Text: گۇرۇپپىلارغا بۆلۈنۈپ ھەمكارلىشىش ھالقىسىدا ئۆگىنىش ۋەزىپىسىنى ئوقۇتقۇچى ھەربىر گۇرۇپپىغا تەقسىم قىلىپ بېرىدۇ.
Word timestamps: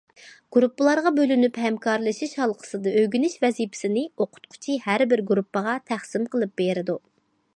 گۇرۇپپىلارغا 0.55 1.09
بۆلۈنۈپ 1.17 1.59
ھەمكارلىشىش 1.63 2.33
ھالقىسىدا 2.41 2.95
ئۆگىنىش 3.01 3.37
ۋەزىپىسىنى 3.45 4.07
ئوقۇتقۇچى 4.25 4.79
ھەربىر 4.89 5.25
گۇرۇپپىغا 5.33 5.77
تەقسىم 5.93 6.29
قىلىپ 6.37 6.57
بېرىدۇ. 6.63 6.99